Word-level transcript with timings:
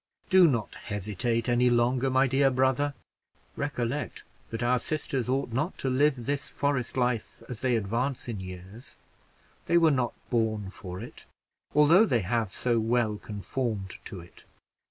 Do 0.31 0.47
not 0.47 0.73
hesitate 0.73 1.47
any 1.47 1.69
longer, 1.69 2.09
my 2.09 2.25
dear 2.25 2.49
brother; 2.49 2.95
recollect 3.55 4.23
that 4.49 4.63
our 4.63 4.79
sisters 4.79 5.29
ought 5.29 5.51
not 5.53 5.77
to 5.77 5.91
live 5.91 6.25
this 6.25 6.47
forest 6.49 6.97
life 6.97 7.43
as 7.47 7.61
they 7.61 7.75
advance 7.75 8.27
in 8.27 8.39
years 8.39 8.97
they 9.67 9.77
were 9.77 9.91
not 9.91 10.15
born 10.31 10.71
for 10.71 10.99
it, 10.99 11.25
although 11.75 12.07
they 12.07 12.21
have 12.21 12.51
so 12.51 12.79
well 12.79 13.17
conformed 13.19 13.97
to 14.05 14.19
it. 14.21 14.45